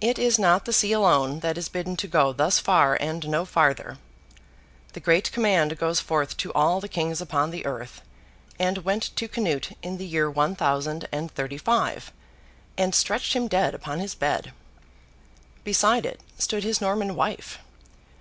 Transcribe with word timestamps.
It 0.00 0.18
is 0.18 0.40
not 0.40 0.64
the 0.64 0.72
sea 0.72 0.90
alone 0.90 1.38
that 1.38 1.56
is 1.56 1.68
bidden 1.68 1.96
to 1.98 2.08
go 2.08 2.32
'thus 2.32 2.58
far, 2.58 2.96
and 3.00 3.28
no 3.28 3.44
farther.' 3.44 3.98
The 4.92 4.98
great 4.98 5.30
command 5.30 5.78
goes 5.78 6.00
forth 6.00 6.36
to 6.38 6.52
all 6.52 6.80
the 6.80 6.88
kings 6.88 7.20
upon 7.20 7.52
the 7.52 7.64
earth, 7.64 8.02
and 8.58 8.78
went 8.78 9.14
to 9.14 9.28
Canute 9.28 9.70
in 9.82 9.98
the 9.98 10.04
year 10.04 10.28
one 10.28 10.56
thousand 10.56 11.06
and 11.12 11.30
thirty 11.30 11.58
five, 11.58 12.10
and 12.76 12.92
stretched 12.92 13.34
him 13.34 13.46
dead 13.46 13.72
upon 13.72 14.00
his 14.00 14.16
bed. 14.16 14.52
Beside 15.62 16.06
it, 16.06 16.20
stood 16.36 16.64
his 16.64 16.80
Norman 16.80 17.14
wife. 17.14 17.60